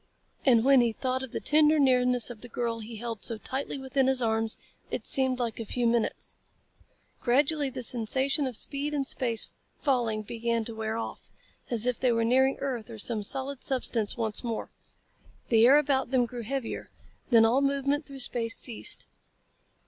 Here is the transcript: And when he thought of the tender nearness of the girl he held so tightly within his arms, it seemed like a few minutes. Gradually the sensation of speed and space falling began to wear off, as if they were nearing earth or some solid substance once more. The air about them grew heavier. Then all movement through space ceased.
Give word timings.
And 0.47 0.65
when 0.65 0.81
he 0.81 0.93
thought 0.93 1.21
of 1.21 1.31
the 1.31 1.39
tender 1.39 1.77
nearness 1.77 2.31
of 2.31 2.41
the 2.41 2.49
girl 2.49 2.79
he 2.79 2.95
held 2.95 3.23
so 3.23 3.37
tightly 3.37 3.77
within 3.77 4.07
his 4.07 4.19
arms, 4.19 4.57
it 4.89 5.05
seemed 5.05 5.37
like 5.37 5.59
a 5.59 5.63
few 5.63 5.85
minutes. 5.85 6.37
Gradually 7.21 7.69
the 7.69 7.83
sensation 7.83 8.47
of 8.47 8.55
speed 8.55 8.95
and 8.95 9.05
space 9.05 9.51
falling 9.79 10.23
began 10.23 10.65
to 10.65 10.73
wear 10.73 10.97
off, 10.97 11.29
as 11.69 11.85
if 11.85 11.99
they 11.99 12.11
were 12.11 12.23
nearing 12.25 12.57
earth 12.61 12.89
or 12.89 12.97
some 12.97 13.21
solid 13.21 13.63
substance 13.63 14.17
once 14.17 14.43
more. 14.43 14.71
The 15.49 15.67
air 15.67 15.77
about 15.77 16.09
them 16.09 16.25
grew 16.25 16.41
heavier. 16.41 16.87
Then 17.29 17.45
all 17.45 17.61
movement 17.61 18.07
through 18.07 18.21
space 18.21 18.57
ceased. 18.57 19.05